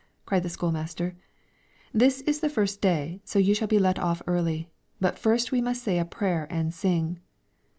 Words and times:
cried 0.25 0.41
the 0.41 0.49
school 0.49 0.71
master; 0.71 1.15
"this 1.93 2.21
is 2.21 2.39
the 2.39 2.49
first 2.49 2.81
day, 2.81 3.21
so 3.23 3.37
you 3.37 3.53
shall 3.53 3.67
be 3.67 3.77
let 3.77 3.99
off 3.99 4.19
early; 4.25 4.67
but 4.99 5.19
first 5.19 5.51
we 5.51 5.61
must 5.61 5.83
say 5.83 5.99
a 5.99 6.05
prayer 6.05 6.47
and 6.49 6.73
sing." 6.73 7.19